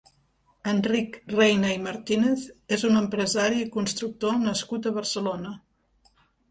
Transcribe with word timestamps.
Enric 0.71 1.19
Reyna 1.33 1.75
i 1.75 1.83
Martínez 1.89 2.47
és 2.79 2.87
un 2.91 2.99
empresari 3.05 3.63
i 3.67 3.69
constructor 3.79 4.43
nascut 4.49 4.89
a 4.93 4.97
Barcelona. 5.01 5.59